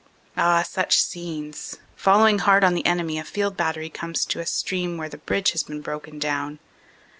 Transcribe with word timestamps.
Ah! 0.35 0.63
such 0.63 0.99
scenes! 0.99 1.77
Following 1.95 2.39
hard 2.39 2.63
on 2.63 2.73
the 2.73 2.87
enemy 2.87 3.19
a 3.19 3.23
field 3.23 3.55
battery 3.55 3.87
comes 3.91 4.25
to 4.25 4.39
a 4.39 4.47
stream 4.47 4.97
where 4.97 5.09
the 5.09 5.19
bridge 5.19 5.51
has 5.51 5.61
been 5.61 5.81
broken 5.81 6.17
down. 6.17 6.57